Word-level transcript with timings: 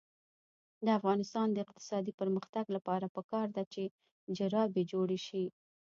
د 0.85 0.87
افغانستان 0.99 1.47
د 1.51 1.57
اقتصادي 1.65 2.13
پرمختګ 2.21 2.65
لپاره 2.75 3.05
پکار 3.15 3.47
ده 3.55 3.63
چې 3.73 3.83
جرابې 4.37 4.83
جوړې 4.91 5.19
شي. 5.27 5.45